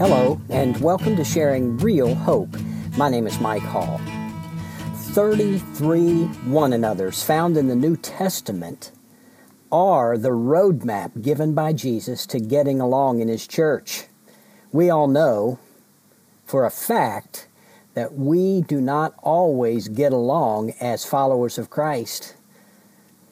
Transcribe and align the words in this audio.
Hello, 0.00 0.40
and 0.48 0.80
welcome 0.80 1.16
to 1.16 1.24
Sharing 1.24 1.76
Real 1.78 2.14
Hope. 2.14 2.56
My 2.96 3.10
name 3.10 3.26
is 3.26 3.40
Mike 3.40 3.62
Hall. 3.62 4.00
33 4.94 6.26
one 6.46 6.72
another's 6.72 7.24
found 7.24 7.56
in 7.56 7.66
the 7.66 7.74
New 7.74 7.96
Testament 7.96 8.92
are 9.72 10.16
the 10.16 10.28
roadmap 10.28 11.20
given 11.20 11.52
by 11.52 11.72
Jesus 11.72 12.26
to 12.26 12.38
getting 12.38 12.80
along 12.80 13.18
in 13.18 13.26
His 13.26 13.48
church. 13.48 14.04
We 14.70 14.88
all 14.88 15.08
know 15.08 15.58
for 16.44 16.64
a 16.64 16.70
fact 16.70 17.48
that 17.94 18.14
we 18.14 18.62
do 18.62 18.80
not 18.80 19.14
always 19.24 19.88
get 19.88 20.12
along 20.12 20.74
as 20.80 21.04
followers 21.04 21.58
of 21.58 21.70
Christ. 21.70 22.36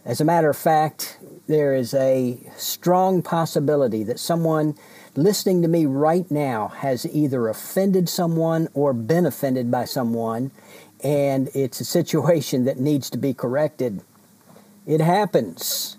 As 0.07 0.20
a 0.20 0.25
matter 0.25 0.48
of 0.48 0.57
fact, 0.57 1.18
there 1.48 1.75
is 1.75 1.93
a 1.93 2.38
strong 2.56 3.23
possibility 3.23 4.05
that 4.05 4.20
someone 4.20 4.77
listening 5.16 5.62
to 5.62 5.69
me 5.69 5.84
right 5.84 6.30
now 6.30 6.69
has 6.69 7.05
either 7.06 7.48
offended 7.48 8.09
someone 8.09 8.69
or 8.73 8.92
been 8.92 9.27
offended 9.27 9.69
by 9.69 9.84
someone, 9.84 10.52
and 11.02 11.48
it's 11.55 11.80
a 11.80 11.84
situation 11.84 12.66
that 12.66 12.78
needs 12.78 13.11
to 13.11 13.19
be 13.19 13.34
corrected. 13.34 14.00
It 14.87 15.00
happens. 15.00 15.98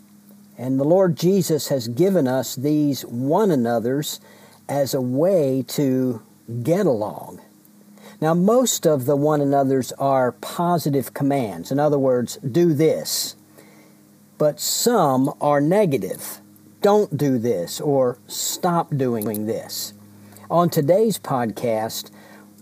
And 0.58 0.80
the 0.80 0.86
Lord 0.86 1.18
Jesus 1.18 1.68
has 1.68 1.90
given 1.90 2.30
us 2.30 2.56
these 2.56 3.02
one 3.04 3.52
another's 3.52 4.22
as 4.70 4.94
a 4.94 5.02
way 5.02 5.66
to 5.68 6.22
get 6.64 6.86
along. 6.86 7.42
Now, 8.22 8.34
most 8.34 8.88
of 8.88 9.06
the 9.06 9.18
one 9.18 9.42
another's 9.42 9.92
are 9.94 10.32
positive 10.32 11.14
commands. 11.14 11.74
In 11.74 11.80
other 11.80 12.00
words, 12.00 12.38
do 12.38 12.74
this. 12.74 13.36
But 14.38 14.60
some 14.60 15.34
are 15.42 15.60
negative 15.62 16.42
don't 16.82 17.18
do 17.18 17.38
this 17.38 17.82
or 17.82 18.18
stop 18.28 18.96
doing 18.96 19.46
this. 19.46 19.94
On 20.50 20.70
today's 20.70 21.18
podcast, 21.18 22.12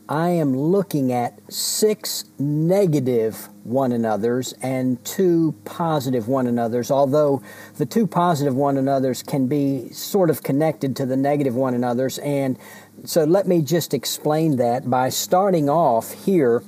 I 0.08 0.30
am 0.30 0.56
looking 0.56 1.12
at 1.12 1.40
six 1.52 2.26
negative 2.38 3.50
one 3.64 3.92
another's 3.92 4.54
and 4.62 5.04
two 5.04 5.56
positive 5.66 6.28
one 6.28 6.48
another's, 6.48 6.92
although 6.92 7.42
the 7.78 7.86
two 7.86 8.06
positive 8.06 8.56
one 8.56 8.78
another's 8.78 9.24
can 9.24 9.48
be 9.48 9.90
sort 9.90 10.30
of 10.30 10.44
connected 10.44 10.96
to 10.96 11.06
the 11.06 11.18
negative 11.18 11.56
one 11.56 11.74
another's. 11.74 12.20
And 12.20 12.58
so 13.04 13.24
let 13.24 13.48
me 13.48 13.62
just 13.62 13.94
explain 13.94 14.58
that 14.58 14.90
by 14.90 15.10
starting 15.10 15.70
off 15.70 16.14
here 16.26 16.64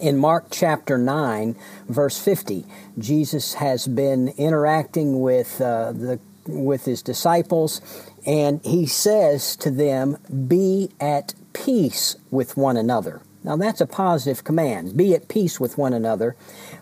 in 0.00 0.16
Mark 0.16 0.46
chapter 0.50 0.98
9, 0.98 1.56
verse 1.88 2.18
50. 2.18 2.64
Jesus 2.98 3.54
has 3.54 3.86
been 3.86 4.28
interacting 4.36 5.20
with 5.20 5.60
uh, 5.60 5.92
the 5.92 6.20
with 6.46 6.86
his 6.86 7.02
disciples, 7.02 7.80
and 8.26 8.60
he 8.64 8.86
says 8.86 9.54
to 9.56 9.70
them, 9.70 10.16
Be 10.48 10.90
at 10.98 11.34
peace 11.52 12.16
with 12.30 12.56
one 12.56 12.76
another. 12.76 13.20
Now, 13.44 13.56
that's 13.56 13.80
a 13.80 13.86
positive 13.86 14.42
command 14.42 14.96
be 14.96 15.14
at 15.14 15.28
peace 15.28 15.60
with 15.60 15.78
one 15.78 15.92
another, 15.92 16.36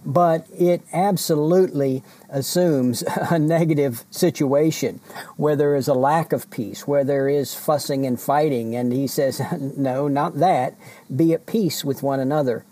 but 0.05 0.47
it 0.53 0.83
absolutely 0.93 2.03
assumes 2.31 3.03
a 3.31 3.39
negative 3.39 4.05
situation 4.11 5.01
where 5.37 5.55
there 5.55 5.77
is 5.77 5.87
a 5.87 5.95
lack 5.95 6.33
of 6.33 6.51
peace, 6.51 6.87
where 6.87 7.05
there 7.05 7.29
is 7.29 7.55
fussing 7.55 8.07
and 8.07 8.21
fighting. 8.21 8.75
And 8.75 8.93
he 8.93 9.07
says, 9.07 9.41
No, 9.77 10.09
not 10.09 10.39
that. 10.39 10.75
Be 11.15 11.35
at 11.35 11.47
peace 11.47 11.85
with 11.85 12.03
one 12.03 12.21
another. 12.21 12.65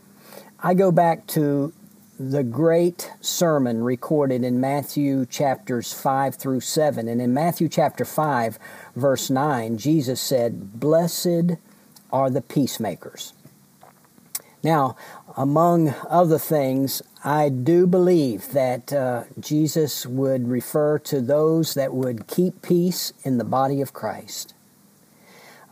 I 0.66 0.72
go 0.72 0.90
back 0.90 1.26
to 1.26 1.74
the 2.18 2.42
great 2.42 3.12
sermon 3.20 3.84
recorded 3.84 4.42
in 4.42 4.62
Matthew 4.62 5.26
chapters 5.26 5.92
5 5.92 6.36
through 6.36 6.60
7. 6.60 7.06
And 7.06 7.20
in 7.20 7.34
Matthew 7.34 7.68
chapter 7.68 8.06
5, 8.06 8.58
verse 8.96 9.28
9, 9.28 9.76
Jesus 9.76 10.22
said, 10.22 10.80
Blessed 10.80 11.58
are 12.10 12.30
the 12.30 12.40
peacemakers. 12.40 13.34
Now, 14.62 14.96
among 15.36 15.94
other 16.08 16.38
things, 16.38 17.02
I 17.22 17.50
do 17.50 17.86
believe 17.86 18.52
that 18.52 18.90
uh, 18.90 19.24
Jesus 19.38 20.06
would 20.06 20.48
refer 20.48 20.98
to 21.00 21.20
those 21.20 21.74
that 21.74 21.92
would 21.92 22.26
keep 22.26 22.62
peace 22.62 23.12
in 23.22 23.36
the 23.36 23.44
body 23.44 23.82
of 23.82 23.92
Christ. 23.92 24.54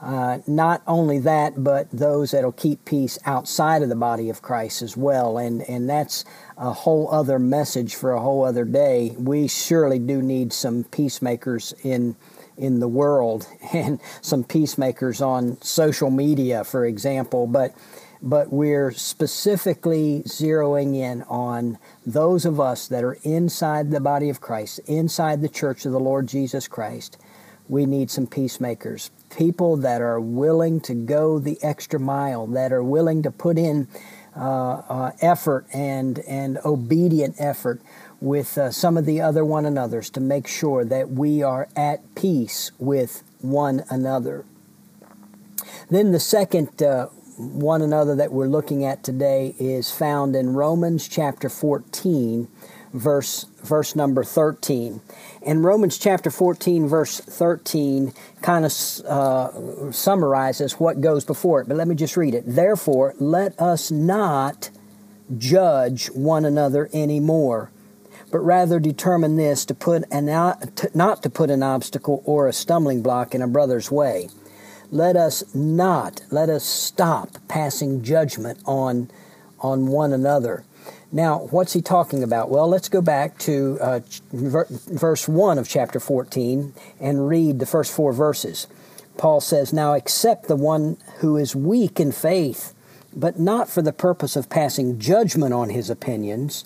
Uh, 0.02 0.38
not 0.48 0.82
only 0.88 1.20
that, 1.20 1.62
but 1.62 1.88
those 1.92 2.32
that'll 2.32 2.50
keep 2.50 2.84
peace 2.84 3.20
outside 3.24 3.82
of 3.82 3.88
the 3.88 3.94
body 3.94 4.28
of 4.28 4.42
Christ 4.42 4.82
as 4.82 4.96
well. 4.96 5.38
And, 5.38 5.62
and 5.68 5.88
that's 5.88 6.24
a 6.58 6.72
whole 6.72 7.08
other 7.12 7.38
message 7.38 7.94
for 7.94 8.12
a 8.12 8.20
whole 8.20 8.44
other 8.44 8.64
day. 8.64 9.14
We 9.16 9.46
surely 9.46 10.00
do 10.00 10.20
need 10.20 10.52
some 10.52 10.84
peacemakers 10.84 11.72
in 11.84 12.16
in 12.58 12.80
the 12.80 12.88
world 12.88 13.46
and 13.72 14.00
some 14.20 14.44
peacemakers 14.44 15.22
on 15.22 15.60
social 15.62 16.10
media, 16.10 16.64
for 16.64 16.84
example. 16.84 17.46
But 17.46 17.72
but 18.20 18.52
we're 18.52 18.90
specifically 18.92 20.22
zeroing 20.26 20.96
in 20.96 21.22
on 21.24 21.78
those 22.04 22.44
of 22.44 22.60
us 22.60 22.88
that 22.88 23.04
are 23.04 23.18
inside 23.22 23.90
the 23.90 24.00
body 24.00 24.28
of 24.28 24.40
Christ, 24.40 24.80
inside 24.86 25.42
the 25.42 25.48
church 25.48 25.86
of 25.86 25.92
the 25.92 26.00
Lord 26.00 26.26
Jesus 26.26 26.68
Christ. 26.68 27.18
We 27.68 27.86
need 27.86 28.10
some 28.10 28.26
peacemakers 28.26 29.10
people 29.36 29.76
that 29.78 30.00
are 30.00 30.20
willing 30.20 30.80
to 30.80 30.94
go 30.94 31.38
the 31.38 31.58
extra 31.62 31.98
mile, 31.98 32.46
that 32.46 32.72
are 32.72 32.82
willing 32.82 33.22
to 33.22 33.30
put 33.30 33.58
in 33.58 33.88
uh, 34.36 34.82
uh, 34.88 35.12
effort 35.20 35.66
and, 35.72 36.20
and 36.20 36.58
obedient 36.64 37.34
effort 37.38 37.82
with 38.20 38.56
uh, 38.56 38.70
some 38.70 38.96
of 38.96 39.04
the 39.04 39.20
other 39.20 39.44
one 39.44 39.66
another's 39.66 40.08
to 40.10 40.20
make 40.20 40.46
sure 40.46 40.84
that 40.84 41.10
we 41.10 41.42
are 41.42 41.68
at 41.76 42.14
peace 42.14 42.70
with 42.78 43.22
one 43.40 43.84
another. 43.90 44.44
Then 45.90 46.12
the 46.12 46.20
second 46.20 46.82
uh, 46.82 47.06
one 47.36 47.82
another 47.82 48.14
that 48.16 48.32
we're 48.32 48.46
looking 48.46 48.84
at 48.84 49.02
today 49.02 49.54
is 49.58 49.90
found 49.90 50.36
in 50.36 50.54
Romans 50.54 51.08
chapter 51.08 51.48
14, 51.48 52.48
verse 52.92 53.46
verse 53.62 53.96
number 53.96 54.24
13. 54.24 55.00
And 55.44 55.64
Romans 55.64 55.98
chapter 55.98 56.30
14, 56.30 56.86
verse 56.86 57.18
13, 57.18 58.12
kind 58.42 58.64
of 58.64 58.72
uh, 59.06 59.90
summarizes 59.90 60.74
what 60.74 61.00
goes 61.00 61.24
before 61.24 61.60
it. 61.60 61.68
But 61.68 61.76
let 61.76 61.88
me 61.88 61.96
just 61.96 62.16
read 62.16 62.34
it. 62.34 62.44
Therefore, 62.46 63.14
let 63.18 63.58
us 63.60 63.90
not 63.90 64.70
judge 65.36 66.06
one 66.08 66.44
another 66.44 66.88
anymore, 66.92 67.70
but 68.30 68.38
rather 68.38 68.78
determine 68.78 69.36
this 69.36 69.64
to 69.64 69.74
put 69.74 70.04
an, 70.12 70.26
not 70.94 71.22
to 71.22 71.30
put 71.30 71.50
an 71.50 71.62
obstacle 71.62 72.22
or 72.24 72.46
a 72.46 72.52
stumbling 72.52 73.02
block 73.02 73.34
in 73.34 73.42
a 73.42 73.48
brother's 73.48 73.90
way. 73.90 74.28
Let 74.92 75.16
us 75.16 75.42
not, 75.54 76.20
let 76.30 76.50
us 76.50 76.64
stop 76.64 77.30
passing 77.48 78.02
judgment 78.02 78.60
on, 78.64 79.10
on 79.58 79.86
one 79.86 80.12
another 80.12 80.64
now, 81.14 81.40
what's 81.50 81.74
he 81.74 81.82
talking 81.82 82.22
about? 82.22 82.48
Well, 82.48 82.66
let's 82.66 82.88
go 82.88 83.02
back 83.02 83.36
to 83.40 83.76
uh, 83.82 84.00
verse 84.32 85.28
1 85.28 85.58
of 85.58 85.68
chapter 85.68 86.00
14 86.00 86.72
and 86.98 87.28
read 87.28 87.58
the 87.58 87.66
first 87.66 87.92
four 87.92 88.14
verses. 88.14 88.66
Paul 89.18 89.42
says, 89.42 89.74
Now 89.74 89.92
accept 89.92 90.48
the 90.48 90.56
one 90.56 90.96
who 91.18 91.36
is 91.36 91.54
weak 91.54 92.00
in 92.00 92.12
faith, 92.12 92.72
but 93.14 93.38
not 93.38 93.68
for 93.68 93.82
the 93.82 93.92
purpose 93.92 94.36
of 94.36 94.48
passing 94.48 94.98
judgment 94.98 95.52
on 95.52 95.68
his 95.68 95.90
opinions. 95.90 96.64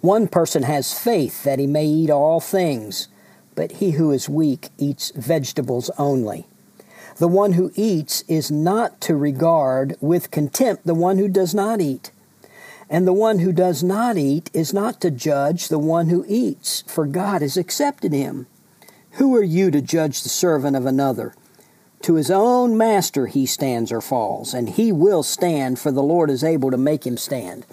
One 0.00 0.26
person 0.26 0.64
has 0.64 0.98
faith 0.98 1.44
that 1.44 1.60
he 1.60 1.66
may 1.68 1.86
eat 1.86 2.10
all 2.10 2.40
things, 2.40 3.06
but 3.54 3.72
he 3.72 3.92
who 3.92 4.10
is 4.10 4.28
weak 4.28 4.70
eats 4.78 5.12
vegetables 5.14 5.92
only. 5.96 6.48
The 7.18 7.28
one 7.28 7.52
who 7.52 7.70
eats 7.76 8.24
is 8.26 8.50
not 8.50 9.00
to 9.02 9.14
regard 9.14 9.96
with 10.00 10.32
contempt 10.32 10.84
the 10.84 10.94
one 10.94 11.18
who 11.18 11.28
does 11.28 11.54
not 11.54 11.80
eat 11.80 12.10
and 12.92 13.06
the 13.06 13.12
one 13.14 13.38
who 13.38 13.52
does 13.52 13.82
not 13.82 14.18
eat 14.18 14.50
is 14.52 14.74
not 14.74 15.00
to 15.00 15.10
judge 15.10 15.68
the 15.68 15.78
one 15.78 16.10
who 16.10 16.26
eats, 16.28 16.84
for 16.86 17.06
God 17.06 17.40
has 17.40 17.56
accepted 17.56 18.12
him. 18.12 18.46
Who 19.12 19.34
are 19.34 19.42
you 19.42 19.70
to 19.70 19.80
judge 19.80 20.22
the 20.22 20.28
servant 20.28 20.76
of 20.76 20.84
another? 20.84 21.34
To 22.02 22.16
his 22.16 22.30
own 22.30 22.76
master 22.76 23.28
he 23.28 23.46
stands 23.46 23.90
or 23.90 24.02
falls, 24.02 24.52
and 24.52 24.68
he 24.68 24.92
will 24.92 25.22
stand, 25.22 25.78
for 25.78 25.90
the 25.90 26.02
Lord 26.02 26.28
is 26.28 26.44
able 26.44 26.70
to 26.70 26.76
make 26.76 27.06
him 27.06 27.16
stand. 27.16 27.64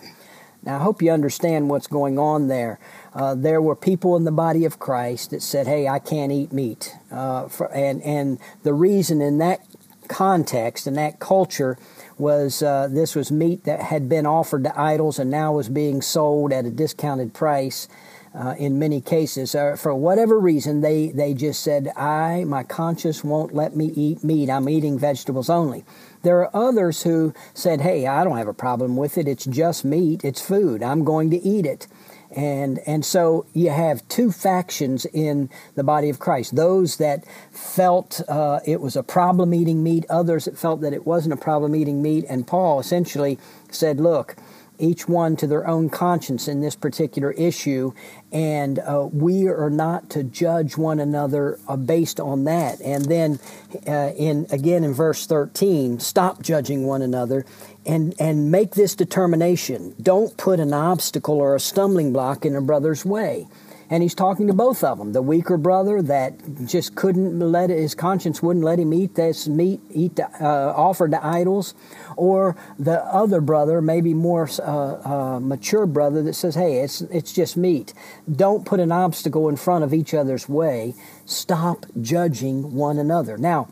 Now, 0.64 0.78
I 0.78 0.84
hope 0.84 1.02
you 1.02 1.12
understand 1.12 1.70
what's 1.70 1.88
going 1.88 2.18
on 2.18 2.48
there. 2.48 2.80
Uh, 3.14 3.36
there 3.36 3.62
were 3.62 3.76
people 3.76 4.16
in 4.16 4.24
the 4.24 4.32
body 4.32 4.64
of 4.64 4.80
Christ 4.80 5.32
that 5.32 5.42
said, 5.42 5.68
"Hey, 5.68 5.88
I 5.88 6.00
can't 6.00 6.32
eat 6.32 6.54
meat," 6.54 6.96
uh, 7.12 7.50
for, 7.50 7.74
and 7.74 8.02
and 8.04 8.40
the 8.64 8.74
reason 8.74 9.22
in 9.22 9.38
that 9.40 9.66
context 10.10 10.88
in 10.88 10.96
that 10.96 11.20
culture 11.20 11.78
was 12.20 12.62
uh, 12.62 12.88
this 12.90 13.16
was 13.16 13.32
meat 13.32 13.64
that 13.64 13.82
had 13.82 14.10
been 14.10 14.26
offered 14.26 14.64
to 14.66 14.80
idols 14.80 15.20
and 15.20 15.30
now 15.32 15.54
was 15.54 15.70
being 15.70 16.02
sold 16.02 16.52
at 16.52 16.66
a 16.66 16.70
discounted 16.72 17.34
price. 17.34 17.88
Uh, 18.32 18.54
in 18.60 18.78
many 18.78 19.02
cases, 19.02 19.56
uh, 19.56 19.76
for 19.76 19.96
whatever 19.96 20.40
reason, 20.40 20.82
they, 20.82 21.10
they 21.10 21.34
just 21.34 21.64
said, 21.64 21.88
I, 21.98 22.44
my 22.44 22.62
conscience 22.62 23.24
won't 23.24 23.56
let 23.56 23.76
me 23.76 23.88
eat 23.96 24.24
meat. 24.24 24.52
I'm 24.52 24.70
eating 24.70 25.00
vegetables 25.00 25.50
only. 25.50 25.84
There 26.22 26.40
are 26.40 26.56
others 26.56 27.02
who 27.02 27.34
said, 27.56 27.82
Hey, 27.82 28.06
I 28.06 28.24
don't 28.24 28.38
have 28.38 28.48
a 28.48 28.54
problem 28.54 28.98
with 28.98 29.18
it. 29.18 29.28
It's 29.28 29.46
just 29.46 29.84
meat. 29.84 30.24
It's 30.24 30.42
food. 30.42 30.84
I'm 30.84 31.04
going 31.04 31.32
to 31.32 31.38
eat 31.38 31.66
it. 31.66 31.88
And, 32.36 32.80
and 32.86 33.04
so 33.04 33.46
you 33.54 33.72
have 33.72 34.08
two 34.08 34.32
factions 34.32 35.06
in 35.06 35.50
the 35.76 35.84
body 35.84 36.10
of 36.10 36.20
Christ 36.20 36.56
those 36.56 36.98
that 36.98 37.26
felt 37.52 38.22
uh, 38.28 38.60
it 38.66 38.82
was 38.82 38.96
a 38.96 39.04
problem 39.04 39.54
eating 39.54 39.84
meat, 39.84 40.06
others 40.10 40.46
that 40.46 40.58
felt 40.58 40.82
that 40.82 40.94
it 40.94 41.08
wasn't 41.08 41.34
a 41.34 41.38
problem 41.38 41.76
eating 41.76 42.02
meat. 42.02 42.26
And 42.30 42.46
Paul 42.46 42.80
essentially 42.80 43.40
said, 43.72 44.00
Look, 44.00 44.36
each 44.80 45.08
one 45.08 45.36
to 45.38 45.48
their 45.48 45.68
own 45.68 45.90
conscience 45.90 46.48
in 46.48 46.62
this 46.62 46.76
particular 46.76 47.32
issue, 47.32 47.92
and 48.32 48.80
uh, 48.80 49.08
we 49.12 49.48
are 49.48 49.70
not 49.70 50.10
to 50.12 50.24
judge 50.24 50.78
one 50.78 51.00
another 51.00 51.60
uh, 51.68 51.76
based 51.76 52.20
on 52.20 52.46
that. 52.46 52.82
And 52.82 53.06
then, 53.06 53.40
uh, 53.88 54.12
in 54.18 54.48
again 54.52 54.84
in 54.84 54.94
verse 54.94 55.26
thirteen, 55.28 56.00
stop 56.00 56.42
judging 56.42 56.86
one 56.86 57.02
another, 57.02 57.46
and 57.86 58.16
and 58.20 58.52
make 58.52 58.72
this 58.72 58.96
determination: 58.96 59.96
don't 60.02 60.36
put 60.38 60.60
an 60.60 60.74
obstacle 60.74 61.36
or 61.36 61.56
a 61.56 61.60
stumbling 61.60 62.14
block 62.14 62.46
in 62.46 62.56
a 62.56 62.62
brother's 62.62 63.06
way 63.06 63.48
and 63.90 64.04
he's 64.04 64.14
talking 64.14 64.48
to 64.48 64.54
both 64.54 64.84
of 64.84 65.00
them. 65.00 65.14
The 65.14 65.22
weaker 65.22 65.58
brother 65.58 66.02
that 66.04 66.68
just 66.68 66.96
couldn't 66.96 67.40
let 67.40 67.70
his 67.72 67.96
conscience 67.96 68.44
wouldn't 68.44 68.64
let 68.64 68.80
him 68.80 68.94
eat 68.94 69.16
this 69.16 69.48
meat, 69.48 69.82
eat 69.90 70.16
the, 70.16 70.28
uh, 70.40 70.74
offered 70.76 71.12
to 71.12 71.26
idols, 71.26 71.74
or 72.16 72.56
the 72.78 73.04
other 73.06 73.42
brother, 73.42 73.82
maybe 73.82 74.14
more 74.14 74.48
uh, 74.60 74.66
uh, 74.66 75.40
mature 75.40 75.86
brother 75.86 76.22
that 76.24 76.34
says, 76.34 76.56
"Hey, 76.56 76.82
it's 76.82 77.02
it's 77.02 77.34
just 77.34 77.58
meat." 77.58 77.94
Don't 78.32 78.66
put 78.66 78.80
an 78.80 78.92
obstacle 78.92 79.50
in 79.50 79.56
front 79.56 79.84
of 79.84 79.94
each 79.94 80.14
other's 80.14 80.48
way. 80.48 80.94
Stop 81.26 81.86
judging 82.00 82.76
one 82.76 83.00
another. 83.00 83.38
Now, 83.38 83.70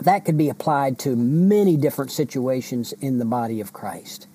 that 0.00 0.24
could 0.24 0.38
be 0.38 0.48
applied 0.48 0.98
to 1.00 1.16
many 1.16 1.76
different 1.76 2.12
situations 2.12 2.92
in 3.00 3.18
the 3.18 3.24
body 3.24 3.60
of 3.60 3.72
Christ. 3.72 4.28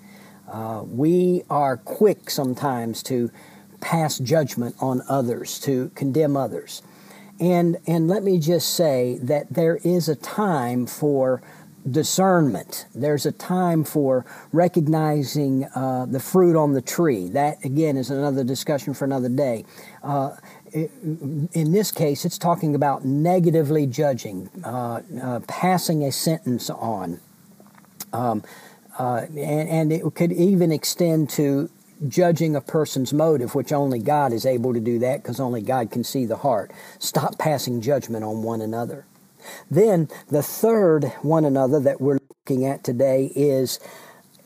Uh, 0.52 0.84
we 0.86 1.44
are 1.50 1.76
quick 1.78 2.30
sometimes 2.30 3.04
to 3.04 3.30
pass 3.82 4.18
judgment 4.18 4.76
on 4.80 5.02
others, 5.08 5.60
to 5.60 5.92
condemn 5.96 6.36
others. 6.36 6.82
And, 7.40 7.78
and 7.86 8.08
let 8.08 8.24
me 8.24 8.40
just 8.40 8.74
say 8.74 9.20
that 9.22 9.54
there 9.54 9.78
is 9.84 10.10
a 10.10 10.16
time 10.16 10.88
for 10.88 11.42
discernment. 11.90 12.86
There's 12.94 13.26
a 13.26 13.32
time 13.32 13.84
for 13.84 14.26
recognizing 14.52 15.66
uh, 15.76 16.06
the 16.08 16.20
fruit 16.20 16.56
on 16.56 16.74
the 16.74 16.82
tree. 16.82 17.30
That, 17.30 17.64
again, 17.64 17.98
is 17.98 18.10
another 18.10 18.44
discussion 18.44 18.94
for 18.94 19.06
another 19.06 19.30
day. 19.30 19.66
Uh, 20.04 20.36
in 20.74 21.72
this 21.72 21.92
case, 21.92 22.26
it's 22.26 22.38
talking 22.38 22.76
about 22.76 23.06
negatively 23.06 23.88
judging, 23.88 24.50
uh, 24.66 25.02
uh 25.22 25.40
passing 25.48 26.04
a 26.04 26.12
sentence 26.12 26.70
on. 26.70 27.20
Um, 28.14 28.44
uh, 29.00 29.26
and, 29.30 29.70
and, 29.70 29.94
it 29.94 30.04
could 30.16 30.32
even 30.32 30.72
extend 30.72 31.30
to 31.30 31.70
judging 32.08 32.56
a 32.56 32.62
person's 32.62 33.14
motive, 33.14 33.56
which 33.56 33.72
only 33.72 34.00
God 34.00 34.34
is 34.34 34.46
able 34.46 34.74
to 34.74 34.80
do 34.80 35.00
that 35.00 35.22
because 35.22 35.40
only 35.40 35.62
God 35.62 35.92
can 35.92 36.04
see 36.04 36.26
the 36.26 36.38
heart. 36.38 36.72
Stop 37.00 37.38
passing 37.38 37.82
judgment 37.82 38.24
on 38.24 38.44
one 38.44 38.62
another. 38.62 39.06
Then 39.70 40.10
the 40.30 40.44
third 40.44 41.06
one 41.22 41.46
another 41.46 41.80
that 41.80 42.02
we're 42.02 42.20
looking 42.46 42.66
at 42.66 42.84
today 42.84 43.32
is 43.36 43.80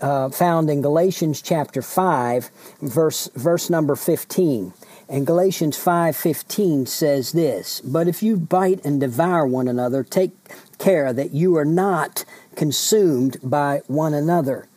uh, 0.01 0.29
found 0.29 0.69
in 0.69 0.81
Galatians 0.81 1.41
chapter 1.41 1.81
5, 1.81 2.49
verse, 2.81 3.29
verse 3.35 3.69
number 3.69 3.95
15. 3.95 4.73
And 5.11 5.27
Galatians 5.27 5.77
5:15 5.77 6.85
says 6.85 7.33
this, 7.33 7.81
"But 7.81 8.07
if 8.07 8.23
you 8.23 8.37
bite 8.37 8.79
and 8.85 8.97
devour 8.99 9.45
one 9.45 9.67
another, 9.67 10.03
take 10.03 10.31
care 10.77 11.11
that 11.11 11.33
you 11.33 11.57
are 11.57 11.65
not 11.65 12.23
consumed 12.55 13.37
by 13.43 13.81
one 13.87 14.13
another." 14.13 14.67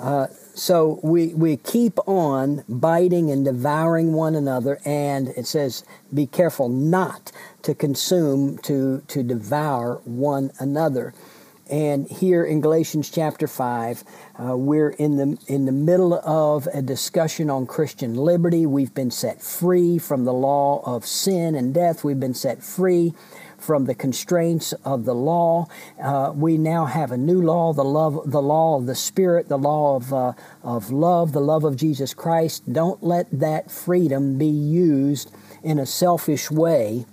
Uh, 0.00 0.28
so 0.54 1.00
we, 1.02 1.28
we 1.34 1.56
keep 1.56 1.98
on 2.06 2.64
biting 2.68 3.30
and 3.30 3.44
devouring 3.44 4.12
one 4.12 4.34
another, 4.34 4.80
and 4.84 5.28
it 5.28 5.46
says, 5.46 5.84
be 6.12 6.26
careful 6.26 6.68
not 6.68 7.32
to 7.62 7.74
consume, 7.74 8.58
to, 8.58 9.02
to 9.08 9.22
devour 9.22 10.00
one 10.04 10.50
another. 10.58 11.14
And 11.70 12.06
here 12.10 12.44
in 12.44 12.60
Galatians 12.60 13.08
chapter 13.08 13.46
5, 13.46 14.04
uh, 14.38 14.56
we're 14.56 14.90
in 14.90 15.16
the, 15.16 15.38
in 15.46 15.64
the 15.64 15.72
middle 15.72 16.14
of 16.14 16.66
a 16.74 16.82
discussion 16.82 17.48
on 17.48 17.66
Christian 17.66 18.14
liberty. 18.14 18.66
We've 18.66 18.92
been 18.92 19.10
set 19.10 19.40
free 19.40 19.96
from 19.96 20.24
the 20.24 20.34
law 20.34 20.82
of 20.84 21.06
sin 21.06 21.54
and 21.54 21.72
death. 21.72 22.04
We've 22.04 22.20
been 22.20 22.34
set 22.34 22.62
free 22.62 23.14
from 23.62 23.84
the 23.86 23.94
constraints 23.94 24.72
of 24.84 25.04
the 25.04 25.14
law. 25.14 25.66
Uh, 26.02 26.32
we 26.34 26.58
now 26.58 26.84
have 26.84 27.12
a 27.12 27.16
new 27.16 27.40
law, 27.40 27.72
the 27.72 27.84
love, 27.84 28.30
the 28.30 28.42
law 28.42 28.76
of 28.76 28.86
the 28.86 28.94
Spirit, 28.94 29.48
the 29.48 29.58
law 29.58 29.96
of 29.96 30.12
uh, 30.12 30.32
of 30.62 30.90
love, 30.90 31.32
the 31.32 31.40
love 31.40 31.64
of 31.64 31.76
Jesus 31.76 32.12
Christ. 32.14 32.72
Don't 32.72 33.02
let 33.02 33.26
that 33.30 33.70
freedom 33.70 34.38
be 34.38 34.46
used 34.46 35.30
in 35.62 35.78
a 35.78 35.86
selfish 35.86 36.50
way. 36.50 37.06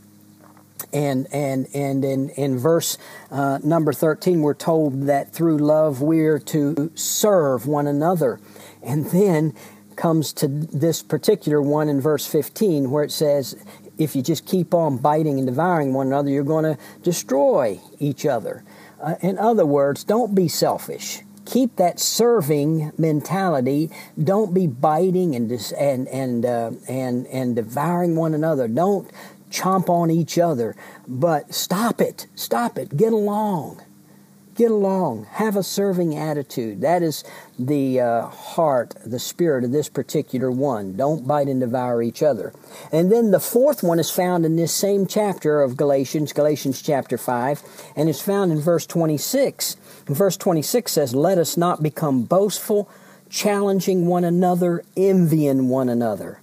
And 0.91 1.27
and 1.31 1.67
and 1.73 2.03
in 2.03 2.29
in 2.29 2.57
verse 2.57 2.97
uh, 3.29 3.59
number 3.63 3.93
thirteen, 3.93 4.41
we're 4.41 4.53
told 4.53 5.03
that 5.03 5.31
through 5.31 5.59
love 5.59 6.01
we're 6.01 6.39
to 6.39 6.91
serve 6.95 7.67
one 7.67 7.85
another, 7.85 8.39
and 8.81 9.05
then 9.11 9.53
comes 9.99 10.31
to 10.31 10.47
this 10.47 11.03
particular 11.03 11.61
one 11.61 11.89
in 11.89 11.99
verse 11.99 12.25
15 12.25 12.89
where 12.89 13.03
it 13.03 13.11
says 13.11 13.61
if 13.99 14.15
you 14.15 14.23
just 14.23 14.45
keep 14.45 14.73
on 14.73 14.97
biting 14.97 15.37
and 15.37 15.45
devouring 15.45 15.93
one 15.93 16.07
another, 16.07 16.29
you're 16.29 16.43
going 16.43 16.63
to 16.63 16.81
destroy 17.03 17.79
each 17.99 18.25
other. 18.25 18.63
Uh, 19.01 19.15
in 19.21 19.37
other 19.37 19.65
words, 19.65 20.03
don't 20.03 20.33
be 20.33 20.47
selfish. 20.47 21.21
Keep 21.45 21.75
that 21.75 21.99
serving 21.99 22.91
mentality. 22.97 23.91
Don't 24.21 24.53
be 24.53 24.67
biting 24.67 25.35
and 25.35 25.49
dis- 25.49 25.71
and 25.73 26.07
and 26.09 26.45
uh, 26.45 26.71
and 26.87 27.27
and 27.27 27.55
devouring 27.55 28.15
one 28.15 28.33
another. 28.33 28.67
Don't 28.67 29.09
chomp 29.49 29.89
on 29.89 30.11
each 30.11 30.37
other. 30.37 30.75
But 31.07 31.53
stop 31.53 32.01
it. 32.01 32.27
Stop 32.35 32.77
it. 32.77 32.95
Get 32.95 33.13
along 33.13 33.81
get 34.59 34.69
along, 34.71 35.25
have 35.31 35.56
a 35.56 35.63
serving 35.63 36.17
attitude. 36.17 36.81
That 36.81 37.01
is 37.01 37.23
the 37.57 38.01
uh, 38.01 38.27
heart, 38.27 38.94
the 39.06 39.17
spirit 39.17 39.63
of 39.63 39.71
this 39.71 39.88
particular 39.88 40.51
one. 40.51 40.97
Don't 40.97 41.25
bite 41.25 41.47
and 41.47 41.61
devour 41.61 42.03
each 42.03 42.21
other. 42.21 42.51
And 42.91 43.09
then 43.09 43.31
the 43.31 43.39
fourth 43.39 43.83
one 43.83 44.00
is 44.00 44.11
found 44.11 44.45
in 44.45 44.57
this 44.57 44.73
same 44.73 45.07
chapter 45.07 45.61
of 45.61 45.77
Galatians, 45.77 46.33
Galatians 46.33 46.81
chapter 46.81 47.17
5, 47.17 47.63
and 47.95 48.09
is 48.09 48.21
found 48.21 48.51
in 48.51 48.59
verse 48.59 48.85
26. 48.85 49.77
verse 50.07 50.35
26 50.35 50.91
says, 50.91 51.15
Let 51.15 51.38
us 51.38 51.56
not 51.56 51.81
become 51.81 52.23
boastful, 52.23 52.89
challenging 53.29 54.07
one 54.07 54.25
another, 54.25 54.83
envying 54.97 55.69
one 55.69 55.88
another. 55.88 56.41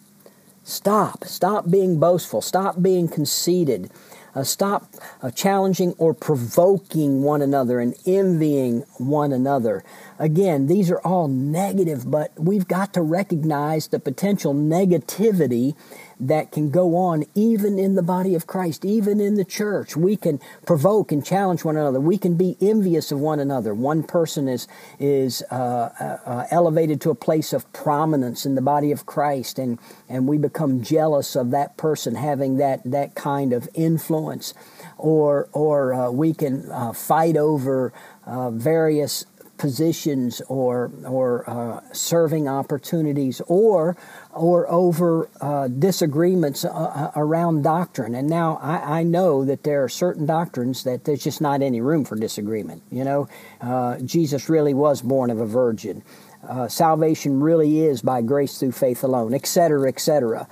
Stop. 0.65 1.25
Stop 1.25 1.71
being 1.71 2.01
boastful. 2.01 2.41
Stop 2.41 2.81
being 2.81 3.09
conceited. 3.09 3.91
Uh, 4.37 4.45
stop 4.45 4.95
uh, 5.23 5.31
challenging 5.31 5.95
or 5.97 6.13
provoking 6.13 7.23
one 7.23 7.41
another 7.41 7.81
and 7.81 7.95
envying 8.05 8.85
one 8.99 9.33
another. 9.33 9.83
Again, 10.19 10.67
these 10.67 10.91
are 10.91 11.01
all 11.01 11.27
negative, 11.27 12.11
but 12.11 12.33
we've 12.39 12.69
got 12.69 12.93
to 12.93 13.01
recognize 13.01 13.89
the 13.89 13.99
potential 13.99 14.53
negativity 14.53 15.75
that 16.19 16.53
can 16.53 16.71
go 16.71 16.97
on 16.97 17.25
even 17.35 17.79
in 17.79 17.95
the 17.95 18.03
body 18.03 18.35
of 18.35 18.47
Christ, 18.47 18.85
even 18.85 19.21
in 19.21 19.35
the 19.35 19.45
church. 19.45 19.97
We 19.97 20.17
can 20.17 20.41
provoke 20.65 21.13
and 21.13 21.25
challenge 21.25 21.65
one 21.65 21.77
another. 21.77 22.01
We 22.01 22.19
can 22.19 22.37
be 22.37 22.57
envious 22.61 23.13
of 23.13 23.21
one 23.21 23.39
another. 23.39 23.75
One 23.75 24.03
person 24.03 24.49
is 24.49 24.67
is 24.99 25.43
uh, 25.51 25.55
uh, 25.55 26.19
uh, 26.25 26.47
elevated 26.51 27.01
to 27.03 27.11
a 27.11 27.15
place 27.15 27.53
of 27.53 27.71
prominence 27.73 28.47
in 28.47 28.55
the 28.55 28.63
body 28.63 28.93
of 28.93 29.07
Christ, 29.07 29.59
and 29.59 29.79
and 30.09 30.27
we 30.27 30.39
become 30.39 30.83
jealous 30.83 31.37
of 31.37 31.51
that 31.51 31.77
person 31.77 32.15
having 32.15 32.57
that 32.57 32.81
that 32.85 33.15
kind 33.15 33.53
of 33.53 33.69
influence, 33.75 34.55
or 34.97 35.49
or 35.53 35.93
uh, 35.93 36.11
we 36.11 36.33
can 36.33 36.71
uh, 36.71 36.93
fight 36.93 37.37
over 37.37 37.93
uh, 38.25 38.51
various 38.51 39.27
positions 39.59 40.43
or 40.49 40.91
or 41.05 41.49
uh, 41.49 41.81
serving 41.93 42.49
opportunities 42.49 43.41
or 43.47 43.97
or 44.37 44.71
over 44.71 45.29
uh, 45.41 45.69
disagreements 45.69 46.65
uh, 46.65 46.69
uh, 46.69 47.11
around 47.17 47.63
doctrine. 47.63 48.15
And 48.15 48.29
now 48.29 48.59
I, 48.63 49.01
I, 49.01 49.03
know 49.03 49.45
that 49.45 49.63
there 49.65 49.83
are 49.83 49.89
certain 49.89 50.27
doctrines 50.27 50.85
that 50.85 51.05
there's 51.05 51.25
just 51.25 51.41
not 51.41 51.63
any 51.63 51.81
room 51.81 52.05
for 52.05 52.17
disagreement. 52.17 52.83
You 52.91 53.05
know, 53.05 53.29
uh, 53.61 53.99
Jesus 54.01 54.49
really 54.49 54.75
was 54.75 55.01
born 55.01 55.31
of 55.31 55.41
a 55.41 55.47
virgin. 55.47 56.03
Uh, 56.47 56.69
salvation 56.69 57.41
really 57.41 57.81
is 57.81 58.03
by 58.03 58.23
grace 58.23 58.59
through 58.59 58.73
faith 58.73 59.03
alone, 59.03 59.35
etc., 59.35 59.89
etc. 59.89 60.47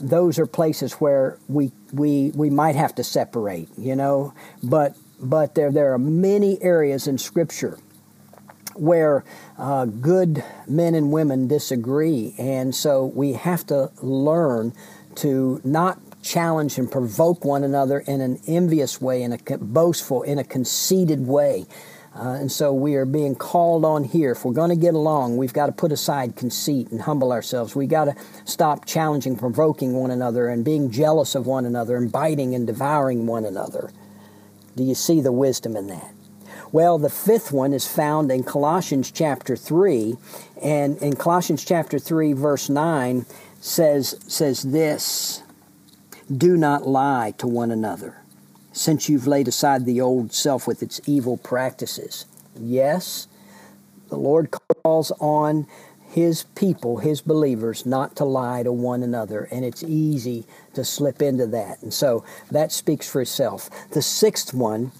those 0.00 0.38
are 0.38 0.46
places 0.46 0.94
where 0.94 1.38
we 1.48 1.72
we 1.92 2.30
we 2.34 2.50
might 2.50 2.74
have 2.74 2.94
to 2.96 3.04
separate. 3.04 3.68
You 3.78 3.96
know, 3.96 4.34
but 4.62 4.96
but 5.18 5.54
there 5.54 5.70
there 5.70 5.94
are 5.94 5.98
many 5.98 6.60
areas 6.62 7.06
in 7.06 7.16
Scripture 7.16 7.78
where 8.80 9.24
uh, 9.58 9.84
good 9.84 10.42
men 10.66 10.94
and 10.94 11.12
women 11.12 11.46
disagree. 11.46 12.34
And 12.38 12.74
so 12.74 13.06
we 13.06 13.34
have 13.34 13.66
to 13.66 13.90
learn 14.02 14.72
to 15.16 15.60
not 15.64 15.98
challenge 16.22 16.78
and 16.78 16.90
provoke 16.90 17.44
one 17.44 17.64
another 17.64 18.00
in 18.00 18.20
an 18.20 18.40
envious 18.46 19.00
way, 19.00 19.22
in 19.22 19.32
a 19.32 19.38
boastful, 19.58 20.22
in 20.22 20.38
a 20.38 20.44
conceited 20.44 21.26
way. 21.26 21.66
Uh, 22.14 22.30
and 22.40 22.50
so 22.50 22.72
we 22.72 22.96
are 22.96 23.04
being 23.04 23.36
called 23.36 23.84
on 23.84 24.02
here. 24.02 24.32
If 24.32 24.44
we're 24.44 24.52
going 24.52 24.70
to 24.70 24.76
get 24.76 24.94
along, 24.94 25.36
we've 25.36 25.52
got 25.52 25.66
to 25.66 25.72
put 25.72 25.92
aside 25.92 26.34
conceit 26.34 26.90
and 26.90 27.02
humble 27.02 27.32
ourselves. 27.32 27.76
We've 27.76 27.88
got 27.88 28.06
to 28.06 28.16
stop 28.44 28.84
challenging, 28.84 29.36
provoking 29.36 29.94
one 29.94 30.10
another, 30.10 30.48
and 30.48 30.64
being 30.64 30.90
jealous 30.90 31.34
of 31.34 31.46
one 31.46 31.64
another, 31.64 31.96
and 31.96 32.10
biting 32.10 32.54
and 32.54 32.66
devouring 32.66 33.26
one 33.26 33.44
another. 33.44 33.90
Do 34.76 34.82
you 34.82 34.94
see 34.94 35.20
the 35.20 35.32
wisdom 35.32 35.76
in 35.76 35.86
that? 35.86 36.12
Well, 36.72 36.98
the 36.98 37.10
fifth 37.10 37.50
one 37.50 37.72
is 37.72 37.86
found 37.86 38.30
in 38.30 38.44
Colossians 38.44 39.10
chapter 39.10 39.56
3. 39.56 40.16
And 40.62 40.98
in 40.98 41.16
Colossians 41.16 41.64
chapter 41.64 41.98
3, 41.98 42.32
verse 42.32 42.68
9, 42.68 43.26
says, 43.60 44.16
says 44.28 44.62
this 44.62 45.42
Do 46.34 46.56
not 46.56 46.86
lie 46.86 47.34
to 47.38 47.46
one 47.46 47.70
another 47.70 48.16
since 48.72 49.08
you've 49.08 49.26
laid 49.26 49.48
aside 49.48 49.84
the 49.84 50.00
old 50.00 50.32
self 50.32 50.66
with 50.66 50.82
its 50.82 51.00
evil 51.06 51.36
practices. 51.36 52.24
Yes, 52.58 53.26
the 54.08 54.16
Lord 54.16 54.54
calls 54.82 55.10
on 55.18 55.66
his 56.08 56.44
people, 56.54 56.98
his 56.98 57.20
believers, 57.20 57.84
not 57.84 58.16
to 58.16 58.24
lie 58.24 58.62
to 58.62 58.72
one 58.72 59.02
another, 59.02 59.48
and 59.50 59.64
it's 59.64 59.82
easy 59.82 60.44
to 60.74 60.84
slip 60.84 61.20
into 61.20 61.46
that. 61.48 61.82
And 61.82 61.92
so 61.92 62.24
that 62.50 62.72
speaks 62.72 63.08
for 63.08 63.20
itself. 63.20 63.70
The 63.90 64.02
sixth 64.02 64.54
one 64.54 64.92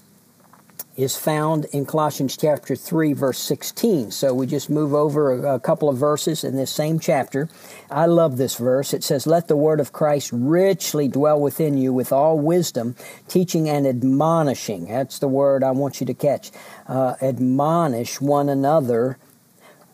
is 0.97 1.15
found 1.15 1.65
in 1.65 1.85
Colossians 1.85 2.35
chapter 2.35 2.75
3, 2.75 3.13
verse 3.13 3.39
16. 3.39 4.11
So 4.11 4.33
we 4.33 4.45
just 4.45 4.69
move 4.69 4.93
over 4.93 5.31
a, 5.31 5.55
a, 5.55 5.59
couple 5.59 5.87
of 5.89 5.97
verses 5.97 6.43
in 6.43 6.55
this 6.57 6.71
same 6.71 6.99
chapter. 6.99 7.49
I 7.89 8.07
love 8.07 8.37
this 8.37 8.55
verse. 8.55 8.93
It 8.93 9.03
says, 9.03 9.25
Let 9.25 9.47
the 9.47 9.55
word 9.55 9.79
of 9.79 9.93
Christ 9.93 10.31
richly 10.33 11.07
dwell 11.07 11.39
within 11.39 11.77
you 11.77 11.93
with 11.93 12.11
all 12.11 12.37
wisdom, 12.37 12.95
teaching 13.27 13.69
and 13.69 13.87
admonishing. 13.87 14.85
That's 14.85 15.19
the 15.19 15.29
word 15.29 15.63
I 15.63 15.71
want 15.71 16.01
you 16.01 16.07
to 16.07 16.13
catch. 16.13 16.51
Uh, 16.87 17.15
admonish 17.21 18.19
one 18.19 18.49
another. 18.49 19.17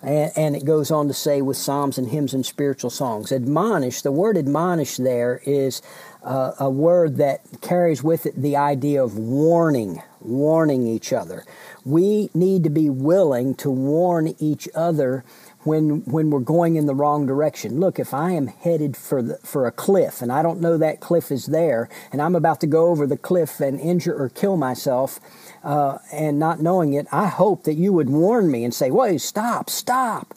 And, 0.01 0.31
and 0.35 0.55
it 0.55 0.65
goes 0.65 0.91
on 0.91 1.07
to 1.07 1.13
say 1.13 1.41
with 1.41 1.57
psalms 1.57 1.97
and 1.97 2.09
hymns 2.09 2.33
and 2.33 2.45
spiritual 2.45 2.89
songs. 2.89 3.31
Admonish, 3.31 4.01
the 4.01 4.11
word 4.11 4.37
admonish 4.37 4.97
there 4.97 5.41
is 5.45 5.81
uh, 6.23 6.53
a 6.59 6.69
word 6.69 7.17
that 7.17 7.41
carries 7.61 8.03
with 8.03 8.25
it 8.25 8.39
the 8.39 8.57
idea 8.57 9.03
of 9.03 9.17
warning, 9.17 10.01
warning 10.27 10.86
each 10.86 11.13
other. 11.13 11.46
We 11.86 12.29
need 12.34 12.63
to 12.63 12.69
be 12.69 12.89
willing 12.89 13.55
to 13.55 13.69
warn 13.69 14.36
each 14.39 14.67
other 14.75 15.24
when 15.63 16.00
when 16.05 16.29
we're 16.29 16.39
going 16.39 16.75
in 16.75 16.86
the 16.86 16.96
wrong 16.96 17.25
direction. 17.25 17.79
Look, 17.79 18.00
if 18.00 18.13
I 18.13 18.31
am 18.31 18.48
headed 18.48 18.96
for 18.96 19.22
the, 19.22 19.38
for 19.39 19.67
a 19.67 19.72
cliff 19.72 20.22
and 20.22 20.31
I 20.31 20.41
don't 20.41 20.62
know 20.62 20.77
that 20.77 21.01
cliff 21.01 21.31
is 21.31 21.48
there, 21.48 21.89
and 22.12 22.22
I'm 22.22 22.36
about 22.36 22.62
to 22.62 22.67
go 22.67 22.88
over 22.88 23.05
the 23.05 23.17
cliff 23.17 23.60
and 23.60 23.79
injure 23.79 24.15
or 24.15 24.29
kill 24.29 24.57
myself, 24.57 25.19
uh, 25.63 25.98
and 26.12 26.39
not 26.39 26.62
knowing 26.62 26.93
it, 26.93 27.07
I 27.12 27.27
hope 27.27 27.63
that 27.63 27.74
you 27.75 27.91
would 27.93 28.10
warn 28.10 28.50
me 28.50 28.63
and 28.63 28.74
say, 28.74 28.91
"Wait, 28.91 29.22
stop, 29.22 29.69
stop." 29.69 30.34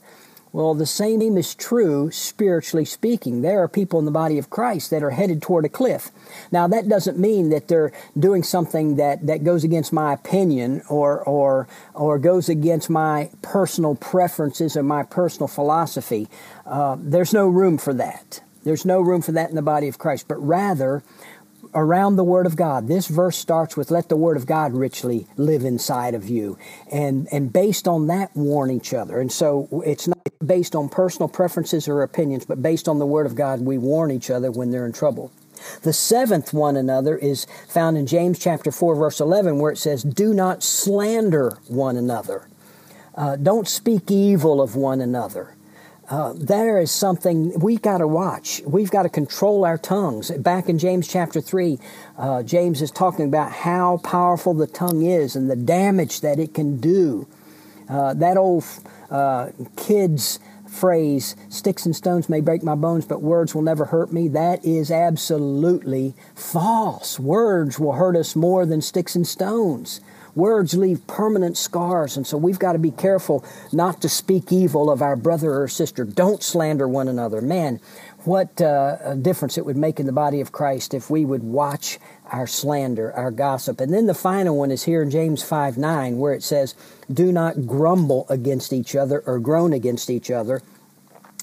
Well, 0.53 0.75
the 0.75 0.87
same 0.87 1.37
is 1.37 1.55
true 1.55 2.11
spiritually 2.11 2.85
speaking. 2.85 3.43
There 3.43 3.63
are 3.63 3.69
people 3.69 4.01
in 4.01 4.05
the 4.05 4.11
body 4.11 4.37
of 4.37 4.51
Christ 4.51 4.91
that 4.91 5.03
are 5.03 5.11
headed 5.11 5.41
toward 5.41 5.65
a 5.65 5.69
cliff. 5.69 6.11
Now, 6.51 6.67
that 6.67 6.89
doesn't 6.89 7.19
mean 7.19 7.51
that 7.51 7.69
they're 7.69 7.93
doing 8.19 8.43
something 8.43 8.97
that, 8.97 9.27
that 9.27 9.45
goes 9.45 9.63
against 9.63 9.93
my 9.93 10.13
opinion 10.13 10.83
or, 10.89 11.23
or, 11.23 11.69
or 11.95 12.19
goes 12.19 12.49
against 12.49 12.91
my 12.91 13.31
personal 13.43 13.95
preferences 13.95 14.77
or 14.77 14.83
my 14.83 15.05
personal 15.05 15.47
philosophy. 15.47 16.29
Uh, 16.67 16.97
there's 16.99 17.33
no 17.33 17.47
room 17.47 17.79
for 17.79 17.95
that. 17.95 18.43
There's 18.65 18.85
no 18.85 19.01
room 19.01 19.23
for 19.23 19.33
that 19.33 19.51
in 19.51 19.57
the 19.57 19.63
body 19.63 19.87
of 19.87 19.99
Christ, 19.99 20.27
but 20.27 20.37
rather, 20.37 21.03
around 21.75 22.17
the 22.17 22.25
Word 22.25 22.47
of 22.47 22.57
God. 22.57 22.89
This 22.89 23.07
verse 23.07 23.37
starts 23.37 23.77
with, 23.77 23.91
let 23.91 24.09
the 24.09 24.17
Word 24.17 24.37
of 24.37 24.47
God 24.47 24.73
richly 24.73 25.29
live 25.37 25.65
inside 25.65 26.15
of 26.15 26.29
you. 26.29 26.59
And, 26.91 27.29
and 27.31 27.53
based 27.53 27.87
on 27.87 28.09
that, 28.09 28.35
warn 28.35 28.71
each 28.71 28.93
other. 28.93 29.21
And 29.21 29.31
so 29.31 29.83
it's 29.87 30.09
not 30.09 30.20
based 30.45 30.75
on 30.75 30.89
personal 30.89 31.29
preferences 31.29 31.87
or 31.87 32.03
opinions, 32.03 32.45
but 32.45 32.63
based 32.63 32.89
on 32.89 32.99
the 32.99 33.07
Word 33.07 33.27
of 33.27 33.35
God, 33.35 33.61
we 33.61 33.77
warn 33.77 34.11
each 34.11 34.31
other 34.31 34.51
when 34.51 34.71
they're 34.71 34.87
in 34.87 34.93
trouble. 34.93 35.31
The 35.83 35.93
seventh 35.93 36.55
one 36.55 36.77
another 36.77 37.19
is 37.19 37.47
found 37.69 37.99
in 37.99 38.07
James 38.07 38.39
chapter 38.39 38.73
4, 38.73 38.95
verse 38.95 39.21
11, 39.21 39.59
where 39.59 39.73
it 39.73 39.77
says, 39.77 40.03
Do 40.03 40.33
not 40.33 40.63
slander 40.63 41.59
one 41.69 41.97
another. 41.97 42.49
Uh, 43.15 43.37
don't 43.37 43.69
speak 43.69 44.11
evil 44.11 44.63
of 44.63 44.77
one 44.77 45.03
another. 45.03 45.55
Uh, 46.09 46.33
there 46.35 46.81
is 46.81 46.91
something 46.91 47.57
we've 47.61 47.83
got 47.83 47.99
to 47.99 48.07
watch. 48.07 48.63
We've 48.67 48.91
got 48.91 49.03
to 49.03 49.09
control 49.09 49.65
our 49.65 49.79
tongues. 49.79 50.31
Back 50.31 50.69
in 50.69 50.79
James 50.79 51.07
chapter 51.07 51.41
3, 51.41 51.79
uh, 52.19 52.43
James 52.43 52.81
is 52.83 52.91
talking 52.91 53.27
about 53.27 53.53
how 53.53 53.99
powerful 53.99 54.55
the 54.55 54.67
tongue 54.67 55.03
is 55.03 55.37
and 55.37 55.51
the 55.51 55.55
damage 55.55 56.23
that 56.23 56.39
it 56.39 56.55
can 56.55 56.79
do. 56.79 57.29
Uh, 57.91 58.15
that 58.15 58.37
old 58.37 58.65
uh, 59.11 59.49
kid's 59.77 60.39
phrase, 60.71 61.35
sticks 61.49 61.85
and 61.85 61.97
stones 61.97 62.29
may 62.29 62.41
break 62.41 62.63
my 62.63 62.77
bones, 62.77 63.05
but 63.05 63.21
words 63.21 63.55
will 63.55 63.63
never 63.63 63.87
hurt 63.87 64.13
me, 64.13 64.29
that 64.29 64.65
is 64.65 64.91
absolutely 64.91 66.15
false. 66.35 67.19
Words 67.19 67.79
will 67.79 67.95
hurt 67.95 68.17
us 68.17 68.37
more 68.37 68.65
than 68.65 68.81
sticks 68.81 69.17
and 69.17 69.27
stones. 69.27 70.01
Words 70.37 70.75
leave 70.75 71.05
permanent 71.09 71.57
scars, 71.57 72.17
and 72.17 72.25
so 72.25 72.37
we've 72.37 72.59
got 72.61 72.75
to 72.75 72.79
be 72.79 72.93
careful 72.93 73.45
not 73.73 74.01
to 74.03 74.09
speak 74.09 74.53
evil 74.53 74.89
of 74.89 75.03
our 75.03 75.17
brother 75.17 75.61
or 75.61 75.67
sister. 75.67 76.05
Don't 76.05 76.41
slander 76.41 76.87
one 76.87 77.09
another. 77.09 77.41
Man, 77.41 77.81
what 78.27 78.61
uh, 78.61 79.15
difference 79.15 79.59
it 79.59 79.65
would 79.65 79.77
make 79.77 80.01
in 80.01 80.07
the 80.07 80.13
body 80.13 80.41
of 80.41 80.53
Christ 80.53 80.95
if 80.95 81.11
we 81.11 81.25
would 81.25 81.43
watch 81.43 81.99
our 82.33 82.47
slander, 82.47 83.13
our 83.13 83.31
gossip. 83.31 83.81
And 83.81 83.93
then 83.93 84.07
the 84.07 84.15
final 84.15 84.57
one 84.57 84.71
is 84.71 84.85
here 84.85 85.03
in 85.03 85.11
James 85.11 85.43
5 85.43 85.79
9, 85.79 86.19
where 86.19 86.33
it 86.33 86.43
says, 86.43 86.75
Do 87.13 87.33
not 87.33 87.67
grumble 87.67 88.27
against 88.29 88.73
each 88.73 88.95
other 88.95 89.23
or 89.27 89.39
groan 89.39 89.73
against 89.73 90.11
each 90.11 90.31
other 90.31 90.63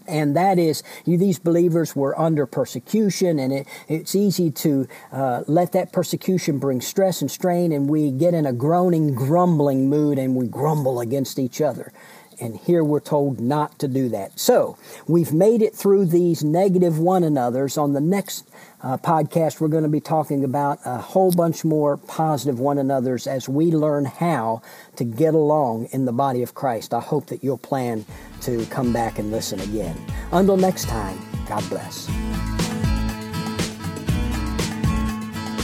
and 0.07 0.35
that 0.35 0.57
is 0.57 0.83
you, 1.05 1.17
these 1.17 1.37
believers 1.37 1.95
were 1.95 2.17
under 2.19 2.45
persecution 2.45 3.39
and 3.39 3.51
it, 3.51 3.67
it's 3.87 4.15
easy 4.15 4.49
to 4.49 4.87
uh, 5.11 5.43
let 5.47 5.73
that 5.73 5.91
persecution 5.91 6.59
bring 6.59 6.81
stress 6.81 7.21
and 7.21 7.29
strain 7.29 7.71
and 7.71 7.89
we 7.89 8.11
get 8.11 8.33
in 8.33 8.45
a 8.45 8.53
groaning 8.53 9.13
grumbling 9.13 9.89
mood 9.89 10.17
and 10.17 10.35
we 10.35 10.47
grumble 10.47 10.99
against 10.99 11.37
each 11.37 11.61
other 11.61 11.91
and 12.39 12.57
here 12.57 12.83
we're 12.83 12.99
told 12.99 13.39
not 13.39 13.77
to 13.79 13.87
do 13.87 14.09
that 14.09 14.39
so 14.39 14.77
we've 15.07 15.33
made 15.33 15.61
it 15.61 15.75
through 15.75 16.05
these 16.05 16.43
negative 16.43 16.99
one 16.99 17.23
another's 17.23 17.77
on 17.77 17.93
the 17.93 18.01
next 18.01 18.47
uh, 18.81 18.97
podcast, 18.97 19.59
we're 19.59 19.67
going 19.67 19.83
to 19.83 19.89
be 19.89 19.99
talking 19.99 20.43
about 20.43 20.79
a 20.85 20.97
whole 20.97 21.31
bunch 21.31 21.65
more 21.65 21.97
positive 21.97 22.59
one 22.59 22.77
another's 22.77 23.25
as 23.25 23.49
we 23.49 23.71
learn 23.71 24.05
how 24.05 24.61
to 24.95 25.03
get 25.03 25.33
along 25.33 25.87
in 25.91 26.05
the 26.05 26.11
body 26.11 26.43
of 26.43 26.53
Christ. 26.53 26.93
I 26.93 26.99
hope 26.99 27.27
that 27.27 27.43
you'll 27.43 27.57
plan 27.57 28.05
to 28.41 28.65
come 28.67 28.93
back 28.93 29.17
and 29.17 29.31
listen 29.31 29.59
again. 29.61 29.97
Until 30.31 30.57
next 30.57 30.87
time, 30.87 31.17
God 31.47 31.67
bless. 31.69 32.05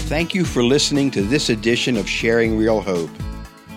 Thank 0.09 0.33
you 0.33 0.43
for 0.43 0.63
listening 0.63 1.11
to 1.11 1.21
this 1.21 1.49
edition 1.49 1.97
of 1.97 2.09
Sharing 2.09 2.57
Real 2.57 2.81
Hope. 2.81 3.09